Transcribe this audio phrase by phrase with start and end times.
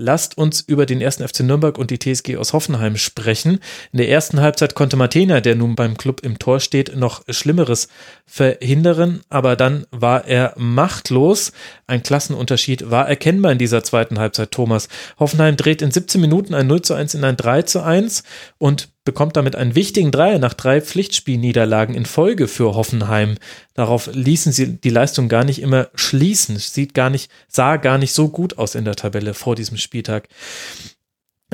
[0.00, 3.58] Lasst uns über den ersten FC Nürnberg und die TSG aus Hoffenheim sprechen.
[3.90, 7.88] In der ersten Halbzeit konnte Martena, der nun beim Club im Tor steht, noch Schlimmeres
[8.24, 11.50] verhindern, aber dann war er machtlos.
[11.88, 14.88] Ein Klassenunterschied war erkennbar in dieser zweiten Halbzeit, Thomas.
[15.18, 18.22] Hoffenheim dreht in 17 Minuten ein 0 zu 1 in ein 3 zu 1
[18.58, 23.38] und bekommt damit einen wichtigen Dreier nach drei Pflichtspielniederlagen in Folge für Hoffenheim.
[23.72, 26.58] Darauf ließen sie die Leistung gar nicht immer schließen.
[26.58, 30.28] Sieht gar nicht, sah gar nicht so gut aus in der Tabelle vor diesem Spieltag.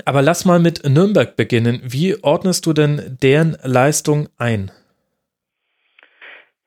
[0.05, 1.81] Aber lass mal mit Nürnberg beginnen.
[1.85, 4.73] Wie ordnest du denn deren Leistung ein?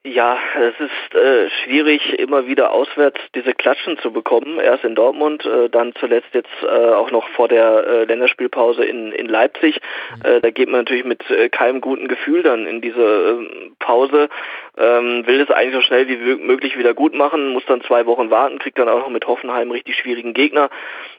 [0.08, 4.58] Ja, es ist äh, schwierig, immer wieder auswärts diese Klatschen zu bekommen.
[4.58, 9.11] Erst in Dortmund, äh, dann zuletzt jetzt äh, auch noch vor der äh, Länderspielpause in,
[9.11, 9.81] in Leipzig.
[10.23, 14.30] Äh, da geht man natürlich mit äh, keinem guten Gefühl dann in diese äh, Pause.
[14.77, 18.30] Ähm, will es eigentlich so schnell wie möglich wieder gut machen, muss dann zwei Wochen
[18.30, 20.69] warten, kriegt dann auch noch mit Hoffenheim richtig schwierigen Gegner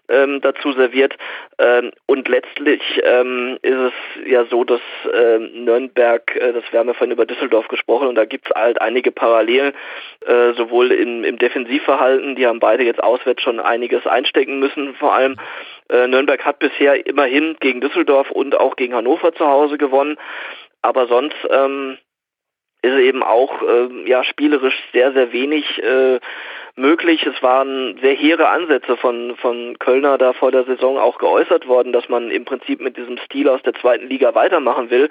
[0.09, 1.15] ähm, dazu serviert.
[1.59, 3.93] Ähm, und letztlich ähm, ist es
[4.27, 4.81] ja so, dass
[5.13, 8.55] ähm, Nürnberg, äh, das wir haben ja vorhin über Düsseldorf gesprochen, und da gibt es
[8.55, 9.75] halt einige Parallelen,
[10.27, 15.15] äh, sowohl in, im Defensivverhalten, die haben beide jetzt auswärts schon einiges einstecken müssen, vor
[15.15, 15.37] allem
[15.89, 20.19] äh, Nürnberg hat bisher immerhin gegen Düsseldorf und auch gegen Hannover zu Hause gewonnen,
[20.83, 21.99] aber sonst ähm,
[22.83, 26.21] ist eben auch äh, ja spielerisch sehr sehr wenig äh,
[26.79, 27.27] möglich.
[27.27, 31.93] Es waren sehr hehre Ansätze von, von Kölner da vor der Saison auch geäußert worden,
[31.93, 35.11] dass man im Prinzip mit diesem Stil aus der zweiten Liga weitermachen will.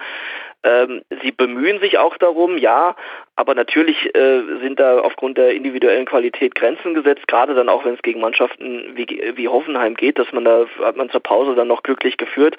[0.63, 2.95] Ähm, sie bemühen sich auch darum, ja,
[3.35, 7.94] aber natürlich äh, sind da aufgrund der individuellen Qualität Grenzen gesetzt, gerade dann auch, wenn
[7.94, 11.67] es gegen Mannschaften wie, wie Hoffenheim geht, dass man da, hat man zur Pause dann
[11.67, 12.57] noch glücklich geführt,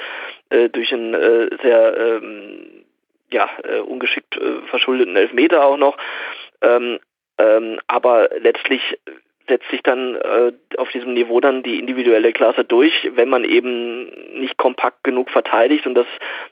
[0.51, 2.85] äh, durch einen äh, sehr ähm,
[3.31, 4.28] ja, äh, ungeschickt
[4.69, 5.97] verschuldeten Elfmeter auch noch.
[6.63, 6.99] Ähm,
[7.39, 8.99] ähm, aber letztlich
[9.49, 14.05] setzt sich dann äh, auf diesem Niveau dann die individuelle Klasse durch, wenn man eben
[14.39, 15.87] nicht kompakt genug verteidigt.
[15.87, 16.07] Und das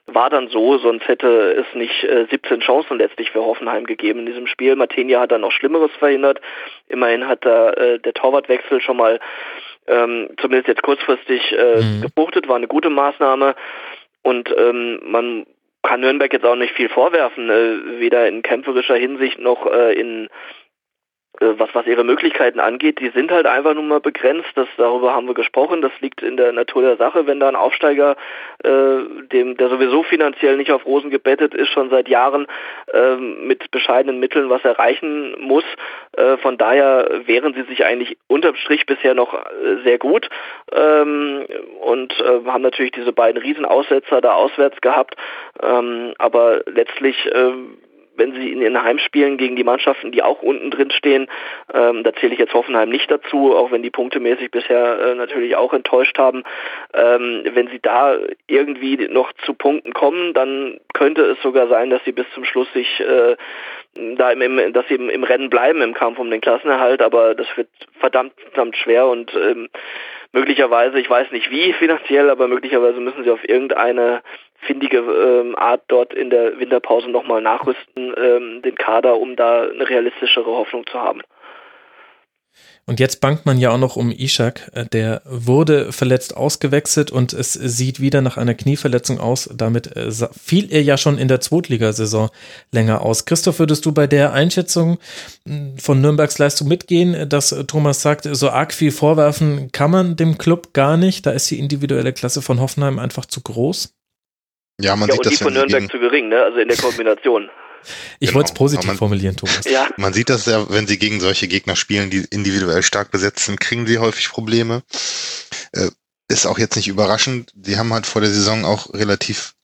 [0.06, 4.26] war dann so, sonst hätte es nicht äh, 17 Chancen letztlich für Hoffenheim gegeben in
[4.26, 4.76] diesem Spiel.
[4.76, 6.40] Martinia hat dann noch Schlimmeres verhindert.
[6.88, 9.20] Immerhin hat da äh, der Torwartwechsel schon mal
[9.86, 12.02] ähm, zumindest jetzt kurzfristig äh, mhm.
[12.02, 13.54] gefruchtet, war eine gute Maßnahme.
[14.22, 15.46] Und ähm, man
[15.86, 20.28] kann Nürnberg jetzt auch nicht viel vorwerfen, äh, weder in kämpferischer Hinsicht noch äh, in
[21.40, 24.50] was, was ihre Möglichkeiten angeht, die sind halt einfach nur mal begrenzt.
[24.54, 25.82] Das, darüber haben wir gesprochen.
[25.82, 27.26] Das liegt in der Natur der Sache.
[27.26, 28.16] Wenn da ein Aufsteiger,
[28.64, 32.46] äh, dem, der sowieso finanziell nicht auf Rosen gebettet ist, schon seit Jahren
[32.92, 35.64] äh, mit bescheidenen Mitteln was erreichen muss.
[36.12, 40.28] Äh, von daher wehren sie sich eigentlich unterm Strich bisher noch äh, sehr gut
[40.72, 41.46] ähm,
[41.80, 45.16] und äh, haben natürlich diese beiden Riesenaussetzer da auswärts gehabt.
[45.62, 47.52] Ähm, aber letztlich äh,
[48.16, 51.28] wenn sie in ihren Heimspielen gegen die Mannschaften, die auch unten drin stehen,
[51.72, 55.56] ähm, da zähle ich jetzt Hoffenheim nicht dazu, auch wenn die punktemäßig bisher äh, natürlich
[55.56, 56.44] auch enttäuscht haben,
[56.94, 58.16] ähm, wenn sie da
[58.46, 62.72] irgendwie noch zu Punkten kommen, dann könnte es sogar sein, dass sie bis zum Schluss
[62.72, 63.36] sich äh,
[64.16, 67.34] da im, im, dass sie im, im Rennen bleiben im Kampf um den Klassenerhalt, aber
[67.34, 69.68] das wird verdammt, verdammt schwer und ähm,
[70.32, 74.22] möglicherweise, ich weiß nicht wie finanziell, aber möglicherweise müssen sie auf irgendeine
[74.66, 79.88] findige ähm, Art dort in der Winterpause nochmal nachrüsten, ähm, den Kader, um da eine
[79.88, 81.22] realistischere Hoffnung zu haben.
[82.88, 84.70] Und jetzt bangt man ja auch noch um Ishak.
[84.72, 89.50] Äh, der wurde verletzt ausgewechselt und es sieht wieder nach einer Knieverletzung aus.
[89.52, 92.30] Damit äh, fiel er ja schon in der Zweitligasaison
[92.70, 93.24] länger aus.
[93.24, 94.98] Christoph, würdest du bei der Einschätzung
[95.46, 100.38] hm, von Nürnbergs Leistung mitgehen, dass Thomas sagt, so arg viel vorwerfen kann man dem
[100.38, 101.26] Club gar nicht?
[101.26, 103.95] Da ist die individuelle Klasse von Hoffenheim einfach zu groß?
[104.80, 106.42] Ja, man ja, sieht und das die von Nürnberg zu gering, ne?
[106.42, 107.50] Also in der Kombination.
[108.18, 108.38] Ich genau.
[108.38, 109.64] wollte es positiv man, formulieren, Thomas.
[109.64, 109.88] Ja.
[109.96, 113.60] Man sieht das ja, wenn sie gegen solche Gegner spielen, die individuell stark besetzt sind,
[113.60, 114.82] kriegen sie häufig Probleme.
[115.72, 115.90] Äh,
[116.28, 117.52] ist auch jetzt nicht überraschend.
[117.54, 119.54] Die haben halt vor der Saison auch relativ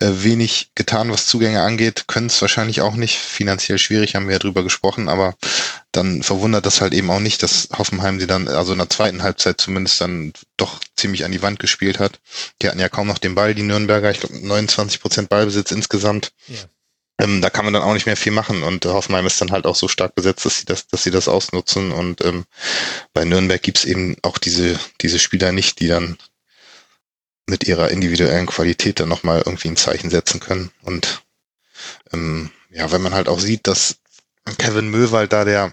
[0.00, 3.18] wenig getan, was Zugänge angeht, können es wahrscheinlich auch nicht.
[3.18, 5.34] Finanziell schwierig, haben wir ja drüber gesprochen, aber
[5.92, 9.22] dann verwundert das halt eben auch nicht, dass Hoffenheim sie dann, also in der zweiten
[9.22, 12.20] Halbzeit zumindest dann doch ziemlich an die Wand gespielt hat.
[12.62, 16.32] Die hatten ja kaum noch den Ball, die Nürnberger, ich glaube 29 Prozent Ballbesitz insgesamt.
[16.48, 16.58] Ja.
[17.20, 19.50] Ähm, da kann man dann auch nicht mehr viel machen und äh, Hoffenheim ist dann
[19.50, 22.44] halt auch so stark besetzt, dass sie das, dass sie das ausnutzen und ähm,
[23.12, 26.16] bei Nürnberg gibt's eben auch diese, diese Spieler nicht, die dann
[27.50, 30.70] mit ihrer individuellen Qualität dann nochmal irgendwie ein Zeichen setzen können.
[30.82, 31.22] Und
[32.12, 33.96] ähm, ja, wenn man halt auch sieht, dass
[34.58, 35.72] Kevin Möwald da der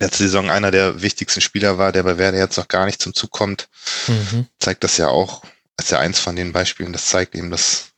[0.00, 3.14] letzte Saison einer der wichtigsten Spieler war, der bei Werder jetzt noch gar nicht zum
[3.14, 3.68] Zug kommt,
[4.06, 4.46] mhm.
[4.58, 5.42] zeigt das ja auch,
[5.78, 7.92] ist ja eins von den Beispielen, das zeigt eben, dass,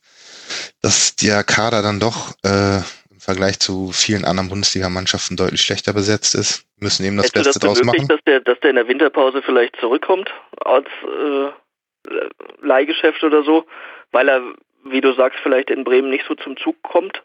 [0.81, 2.77] dass der Kader dann doch äh,
[3.11, 7.59] im Vergleich zu vielen anderen Bundesligamannschaften deutlich schlechter besetzt ist, müssen eben das Hättest Beste
[7.59, 8.07] das draus machen.
[8.07, 10.31] Dass der, dass der in der Winterpause vielleicht zurückkommt
[10.65, 11.51] als äh,
[12.61, 13.65] Leihgeschäft oder so,
[14.11, 14.41] weil er,
[14.85, 17.23] wie du sagst, vielleicht in Bremen nicht so zum Zug kommt?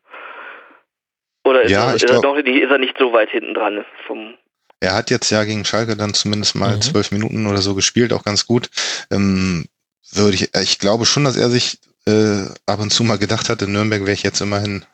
[1.44, 3.84] Oder ist, ja, er, ist, glaub, er, doch, ist er nicht so weit hinten dran
[4.06, 4.34] vom
[4.81, 6.82] er hat jetzt ja gegen Schalke dann zumindest mal mhm.
[6.82, 8.69] zwölf Minuten oder so gespielt, auch ganz gut.
[9.11, 9.67] Ähm,
[10.12, 13.62] würde ich, ich glaube schon, dass er sich äh, ab und zu mal gedacht hat,
[13.62, 14.84] in Nürnberg wäre ich jetzt immerhin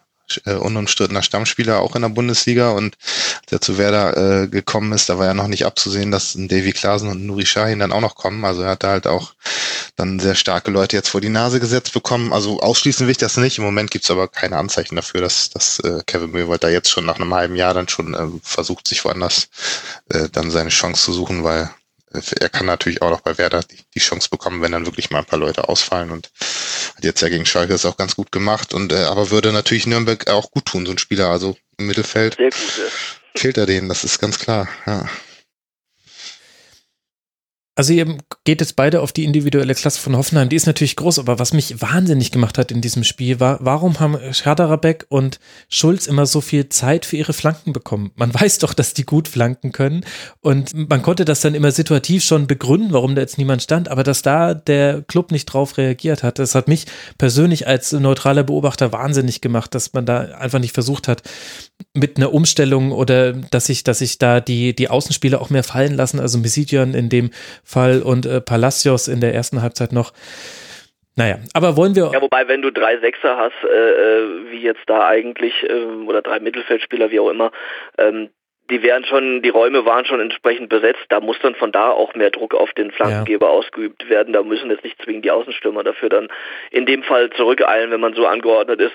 [0.45, 2.97] äh, unumstrittener Stammspieler auch in der Bundesliga und
[3.51, 6.73] der zu Werder äh, gekommen ist, da war ja noch nicht abzusehen, dass ein Davy
[6.73, 8.45] Klaasen und Nuri Sahin dann auch noch kommen.
[8.45, 9.35] Also er hat da halt auch
[9.97, 12.33] dann sehr starke Leute jetzt vor die Nase gesetzt bekommen.
[12.33, 13.59] Also ausschließen will ich das nicht.
[13.59, 17.05] Im Moment gibt's aber keine Anzeichen dafür, dass, dass äh, Kevin Möwald da jetzt schon
[17.05, 19.49] nach einem halben Jahr dann schon äh, versucht, sich woanders
[20.09, 21.71] äh, dann seine Chance zu suchen, weil
[22.13, 25.21] er kann natürlich auch noch bei Werder die, die, Chance bekommen, wenn dann wirklich mal
[25.21, 26.31] ein paar Leute ausfallen und
[27.03, 29.87] hat jetzt ja gegen Schalke das auch ganz gut gemacht und äh, aber würde natürlich
[29.87, 32.37] Nürnberg auch gut tun, so ein Spieler, also im Mittelfeld
[33.35, 35.09] fehlt er denen, das ist ganz klar, ja.
[37.75, 41.19] Also ihr geht jetzt beide auf die individuelle Klasse von Hoffenheim, die ist natürlich groß,
[41.19, 45.41] aber was mich wahnsinnig gemacht hat in diesem Spiel war, warum haben Schaderabek und
[45.71, 48.11] Schulz immer so viel Zeit für ihre Flanken bekommen?
[48.15, 50.05] Man weiß doch, dass die gut flanken können.
[50.41, 54.03] Und man konnte das dann immer situativ schon begründen, warum da jetzt niemand stand, aber
[54.03, 56.85] dass da der Club nicht drauf reagiert hat, das hat mich
[57.17, 61.23] persönlich als neutraler Beobachter wahnsinnig gemacht, dass man da einfach nicht versucht hat,
[61.95, 65.95] mit einer Umstellung oder dass sich, dass sich da die, die Außenspieler auch mehr fallen
[65.95, 67.31] lassen, also Misidian in dem
[67.65, 70.13] Fall und äh, Palacios in der ersten Halbzeit noch.
[71.17, 72.11] Naja, aber wollen wir.
[72.13, 76.23] Ja, wobei, wenn du drei Sechser hast, äh, äh, wie jetzt da eigentlich, äh, oder
[76.23, 77.53] drei Mittelfeldspieler, wie auch immer,
[77.99, 78.31] ähm,
[78.71, 81.05] die wären schon, die Räume waren schon entsprechend besetzt.
[81.11, 83.53] Da muss dann von da auch mehr Druck auf den Flankengeber ja.
[83.53, 84.33] ausgeübt werden.
[84.33, 86.29] Da müssen jetzt nicht zwingend die Außenstürmer dafür dann
[86.71, 88.95] in dem Fall zurückeilen, wenn man so angeordnet ist.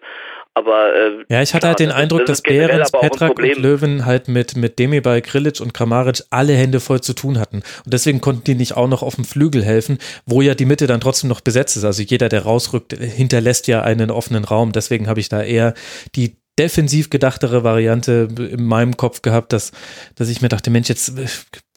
[0.57, 4.27] Aber äh, ja, ich hatte halt den Eindruck, das dass Behrens, Petrak und Löwen halt
[4.27, 8.43] mit mit Demirbay, Krilic und Kramaric alle Hände voll zu tun hatten und deswegen konnten
[8.45, 11.41] die nicht auch noch auf dem Flügel helfen, wo ja die Mitte dann trotzdem noch
[11.41, 11.83] besetzt ist.
[11.83, 14.71] Also jeder, der rausrückt, hinterlässt ja einen offenen Raum.
[14.71, 15.75] Deswegen habe ich da eher
[16.15, 19.71] die defensiv gedachtere Variante in meinem Kopf gehabt, dass,
[20.15, 21.27] dass ich mir dachte, Mensch, jetzt äh,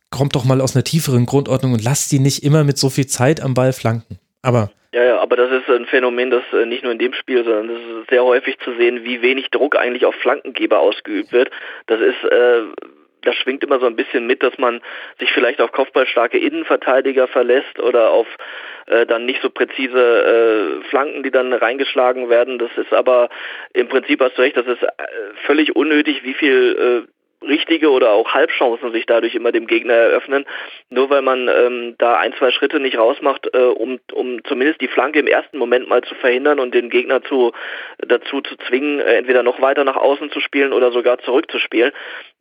[0.08, 3.06] kommt doch mal aus einer tieferen Grundordnung und lasst die nicht immer mit so viel
[3.06, 4.18] Zeit am Ball flanken.
[4.40, 7.44] Aber ja, ja, aber das ist ein Phänomen, das äh, nicht nur in dem Spiel,
[7.44, 11.50] sondern das ist sehr häufig zu sehen, wie wenig Druck eigentlich auf Flankengeber ausgeübt wird.
[11.86, 12.62] Das ist äh,
[13.22, 14.80] das schwingt immer so ein bisschen mit, dass man
[15.18, 18.26] sich vielleicht auf kopfballstarke Innenverteidiger verlässt oder auf
[18.86, 22.58] äh, dann nicht so präzise äh, Flanken, die dann reingeschlagen werden.
[22.58, 23.28] Das ist aber
[23.72, 24.88] im Prinzip hast du recht, das ist äh,
[25.46, 30.44] völlig unnötig, wie viel äh, richtige oder auch Halbchancen sich dadurch immer dem Gegner eröffnen,
[30.90, 34.88] nur weil man ähm, da ein, zwei Schritte nicht rausmacht, äh, um, um zumindest die
[34.88, 37.52] Flanke im ersten Moment mal zu verhindern und den Gegner zu,
[37.98, 41.92] dazu zu zwingen, äh, entweder noch weiter nach außen zu spielen oder sogar zurückzuspielen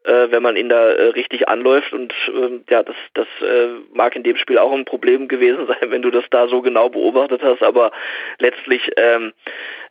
[0.03, 1.93] äh, wenn man ihn da äh, richtig anläuft.
[1.93, 5.77] Und ähm, ja, das, das äh, mag in dem Spiel auch ein Problem gewesen sein,
[5.91, 7.61] wenn du das da so genau beobachtet hast.
[7.61, 7.91] Aber
[8.39, 9.33] letztlich ähm,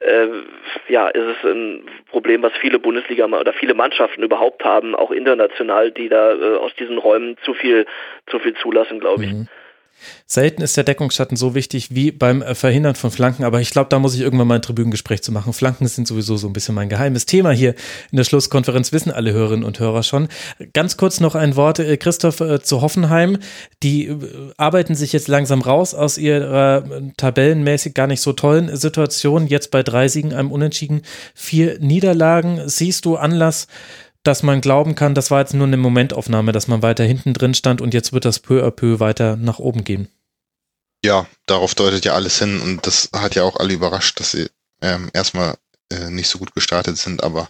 [0.01, 0.29] äh,
[0.89, 5.91] ja, ist es ein Problem, was viele Bundesliga oder viele Mannschaften überhaupt haben, auch international,
[5.91, 7.87] die da äh, aus diesen Räumen zu viel,
[8.27, 9.33] zu viel zulassen, glaube ich.
[9.33, 9.49] Mhm.
[10.27, 13.89] Selten ist der Deckungsschatten so wichtig wie beim äh, Verhindern von Flanken, aber ich glaube,
[13.91, 15.53] da muss ich irgendwann mal ein Tribünengespräch zu machen.
[15.53, 17.75] Flanken sind sowieso so ein bisschen mein geheimes Thema hier
[18.11, 20.29] in der Schlusskonferenz, wissen alle Hörerinnen und Hörer schon.
[20.73, 23.39] Ganz kurz noch ein Wort, äh, Christoph, äh, zu Hoffenheim.
[23.83, 24.15] Die
[24.57, 26.85] arbeiten sich jetzt langsam raus aus ihrer
[27.17, 29.47] tabellenmäßig gar nicht so tollen Situation.
[29.47, 31.03] Jetzt bei drei Siegen, einem Unentschieden,
[31.35, 32.63] vier Niederlagen.
[32.67, 33.69] Siehst du Anlass,
[34.29, 37.55] dass man glauben kann, das war jetzt nur eine Momentaufnahme, dass man weiter hinten drin
[37.55, 40.09] stand und jetzt wird das peu à peu weiter nach oben gehen.
[41.03, 44.51] Ja, darauf deutet ja alles hin und das hat ja auch alle überrascht, dass sie
[44.83, 45.55] ähm, erstmal
[45.91, 47.49] äh, nicht so gut gestartet sind, aber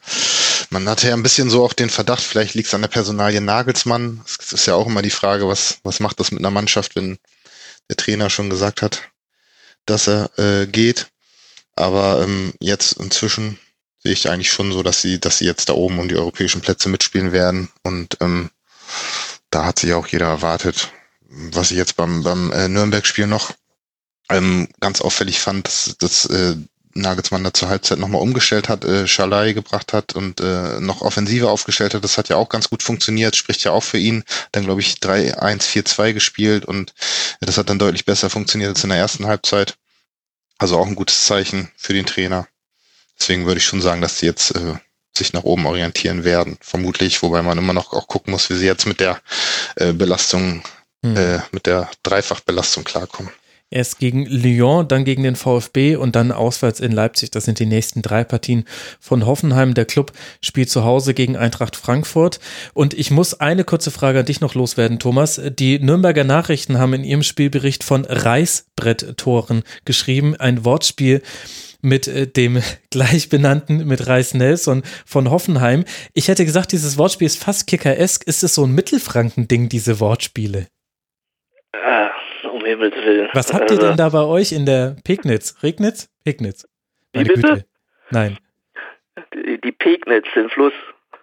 [0.71, 3.41] man hatte ja ein bisschen so auch den Verdacht, vielleicht liegt es an der Personalie
[3.41, 4.23] Nagelsmann.
[4.25, 7.19] Es ist ja auch immer die Frage, was, was macht das mit einer Mannschaft, wenn
[7.89, 9.03] der Trainer schon gesagt hat,
[9.85, 11.09] dass er äh, geht.
[11.75, 13.59] Aber ähm, jetzt inzwischen
[14.09, 16.63] sehe ich eigentlich schon so, dass sie, dass sie jetzt da oben um die europäischen
[16.63, 17.69] Plätze mitspielen werden.
[17.83, 18.49] Und ähm,
[19.51, 20.91] da hat sich auch jeder erwartet.
[21.29, 23.53] Was ich jetzt beim, beim äh, Nürnberg-Spiel noch
[24.31, 26.57] ähm, ganz auffällig fand, dass, dass äh,
[26.95, 31.51] Nagelsmann da zur Halbzeit nochmal umgestellt hat, äh, Schalai gebracht hat und äh, noch offensiver
[31.51, 32.03] aufgestellt hat.
[32.03, 34.25] Das hat ja auch ganz gut funktioniert, spricht ja auch für ihn.
[34.53, 36.95] Dann, glaube ich, 3-1-4-2 gespielt und
[37.41, 39.77] das hat dann deutlich besser funktioniert als in der ersten Halbzeit.
[40.57, 42.49] Also auch ein gutes Zeichen für den Trainer.
[43.19, 44.75] Deswegen würde ich schon sagen, dass die jetzt äh,
[45.17, 48.67] sich nach oben orientieren werden, vermutlich, wobei man immer noch auch gucken muss, wie sie
[48.67, 49.21] jetzt mit der
[49.77, 50.63] äh, Belastung,
[51.05, 51.17] hm.
[51.17, 53.33] äh, mit der Dreifachbelastung klarkommen.
[53.71, 57.31] Erst gegen Lyon, dann gegen den VfB und dann auswärts in Leipzig.
[57.31, 58.65] Das sind die nächsten drei Partien
[58.99, 59.75] von Hoffenheim.
[59.75, 62.41] Der Club spielt zu Hause gegen Eintracht Frankfurt.
[62.73, 65.39] Und ich muss eine kurze Frage an dich noch loswerden, Thomas.
[65.59, 70.35] Die Nürnberger Nachrichten haben in ihrem Spielbericht von Reißbretttoren geschrieben.
[70.35, 71.21] Ein Wortspiel
[71.83, 75.85] mit äh, dem gleichbenannten, mit Reis Nelson von Hoffenheim.
[76.15, 78.25] Ich hätte gesagt, dieses Wortspiel ist fast kickeresk.
[78.27, 80.69] Ist es so ein Mittelfranken-Ding, diese Wortspiele?
[81.73, 82.11] Ah
[82.45, 83.29] um Himmels Willen.
[83.33, 85.57] Was habt ihr denn also da bei euch in der Pegnitz?
[85.63, 86.11] Regnitz?
[86.25, 86.67] Pegnitz.
[87.15, 87.49] Meine Wie bitte?
[87.49, 87.67] Güte.
[88.11, 88.39] Nein.
[89.35, 90.73] Die, die Pegnitz, den Fluss.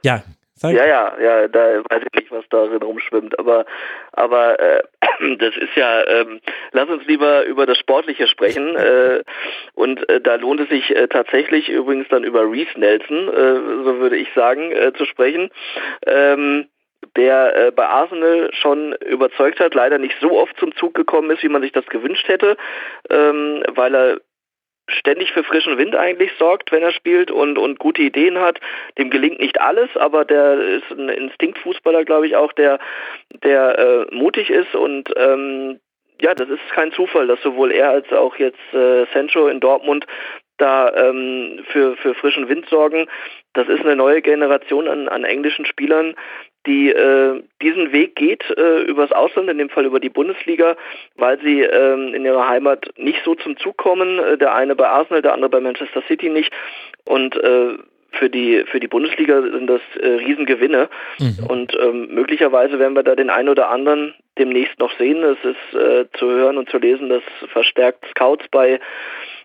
[0.03, 0.23] Ja,
[0.57, 3.65] Sag ja, ja, ja, da weiß ich nicht, was darin rumschwimmt, aber
[4.13, 4.83] aber äh,
[5.37, 6.39] das ist ja, ähm,
[6.71, 9.21] lass uns lieber über das Sportliche sprechen äh,
[9.73, 13.99] und äh, da lohnt es sich äh, tatsächlich übrigens dann über Reese Nelson, äh, so
[13.99, 15.49] würde ich sagen, äh, zu sprechen.
[16.05, 16.67] Ähm,
[17.17, 21.43] der äh, bei Arsenal schon überzeugt hat, leider nicht so oft zum Zug gekommen ist,
[21.43, 22.57] wie man sich das gewünscht hätte,
[23.09, 24.21] ähm, weil er
[24.87, 28.59] ständig für frischen Wind eigentlich sorgt, wenn er spielt und, und gute Ideen hat.
[28.97, 32.79] Dem gelingt nicht alles, aber der ist ein Instinktfußballer, glaube ich, auch, der,
[33.43, 35.79] der äh, mutig ist und ähm,
[36.21, 40.05] ja, das ist kein Zufall, dass sowohl er als auch jetzt äh, Sancho in Dortmund
[40.57, 43.07] da ähm, für, für frischen Wind sorgen.
[43.53, 46.15] Das ist eine neue Generation an, an englischen Spielern,
[46.65, 50.75] die äh, diesen Weg geht äh, übers Ausland, in dem Fall über die Bundesliga,
[51.15, 54.19] weil sie ähm, in ihrer Heimat nicht so zum Zug kommen.
[54.19, 56.51] Äh, der eine bei Arsenal, der andere bei Manchester City nicht.
[57.05, 57.77] Und äh,
[58.13, 61.45] für die für die Bundesliga sind das äh, Riesengewinne mhm.
[61.47, 65.21] und ähm, möglicherweise werden wir da den einen oder anderen demnächst noch sehen.
[65.21, 68.79] Es ist äh, zu hören und zu lesen, dass verstärkt Scouts bei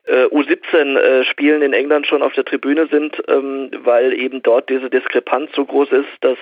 [0.04, 4.68] äh, U17 äh, Spielen in England schon auf der Tribüne sind, ähm, weil eben dort
[4.70, 6.38] diese Diskrepanz so groß ist, dass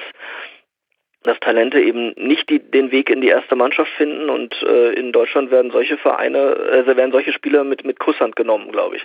[1.25, 5.13] dass Talente eben nicht die, den Weg in die erste Mannschaft finden und äh, in
[5.13, 9.05] Deutschland werden solche Vereine, also werden solche Spieler mit, mit Kusshand genommen, glaube ich.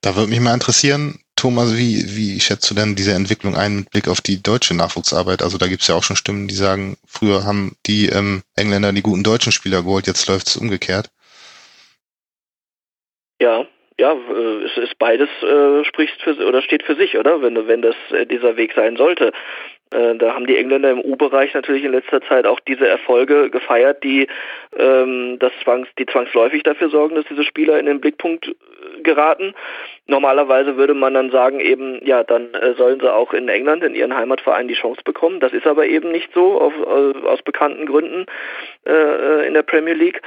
[0.00, 3.90] Da würde mich mal interessieren, Thomas, wie, wie schätzt du denn diese Entwicklung ein mit
[3.90, 5.42] Blick auf die deutsche Nachwuchsarbeit?
[5.42, 8.92] Also da gibt es ja auch schon Stimmen, die sagen, früher haben die ähm, Engländer
[8.92, 11.10] die guten deutschen Spieler geholt, jetzt läuft es umgekehrt.
[13.40, 13.66] Ja,
[13.98, 17.42] ja, äh, es ist beides äh, spricht für oder steht für sich, oder?
[17.42, 19.32] Wenn wenn das äh, dieser Weg sein sollte.
[19.92, 24.02] Äh, da haben die Engländer im U-Bereich natürlich in letzter Zeit auch diese Erfolge gefeiert,
[24.02, 24.26] die
[24.76, 29.54] ähm, das zwangs, die zwangsläufig dafür sorgen, dass diese Spieler in den Blickpunkt äh, geraten.
[30.06, 34.14] Normalerweise würde man dann sagen, eben, ja, dann sollen sie auch in England, in ihren
[34.14, 35.40] Heimatverein, die Chance bekommen.
[35.40, 36.74] Das ist aber eben nicht so, auf,
[37.24, 38.26] aus bekannten Gründen
[38.84, 40.20] in der Premier League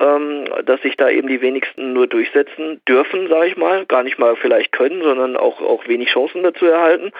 [0.00, 4.18] ähm, dass sich da eben die wenigsten nur durchsetzen dürfen, sage ich mal, gar nicht
[4.18, 7.12] mal vielleicht können, sondern auch, auch wenig Chancen dazu erhalten.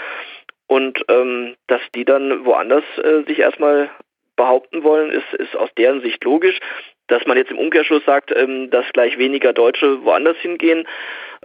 [0.66, 3.90] Und ähm, dass die dann woanders äh, sich erstmal
[4.36, 6.58] behaupten wollen, ist, ist aus deren Sicht logisch.
[7.06, 10.88] Dass man jetzt im Umkehrschluss sagt, ähm, dass gleich weniger Deutsche woanders hingehen,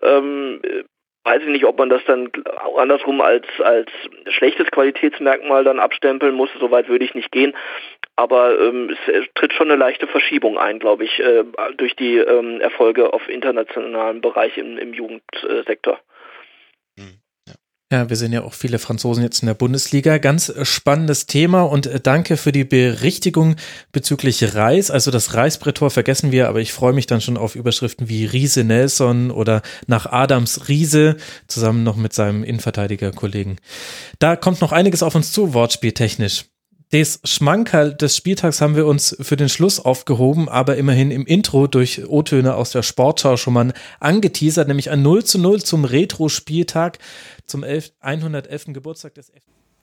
[0.01, 0.61] ähm,
[1.25, 2.31] weiß ich nicht, ob man das dann
[2.77, 3.91] andersrum als, als
[4.29, 6.49] schlechtes Qualitätsmerkmal dann abstempeln muss.
[6.59, 7.53] Soweit würde ich nicht gehen.
[8.19, 11.45] Aber ähm, es tritt schon eine leichte Verschiebung ein, glaube ich, äh,
[11.77, 16.01] durch die ähm, Erfolge auf internationalem Bereich im, im Jugendsektor.
[17.89, 20.17] Ja, wir sehen ja auch viele Franzosen jetzt in der Bundesliga.
[20.17, 23.55] Ganz spannendes Thema und äh, danke für die Berichtigung
[23.93, 24.91] bezüglich Reis.
[24.91, 28.65] Also das Reisbrettor vergessen wir, aber ich freue mich dann schon auf Überschriften wie Riese
[28.65, 31.15] Nelson oder nach Adams Riese,
[31.47, 33.61] zusammen noch mit seinem Innenverteidigerkollegen.
[34.19, 36.43] Da kommt noch einiges auf uns zu, wortspieltechnisch.
[36.91, 41.67] Das Schmankerl des Spieltags haben wir uns für den Schluss aufgehoben, aber immerhin im Intro
[41.67, 46.97] durch O-Töne aus der Sportschau schon mal angeteasert, nämlich ein 0 zu 0 zum Retro-Spieltag
[47.45, 48.73] zum 11, 111.
[48.73, 49.43] Geburtstag des F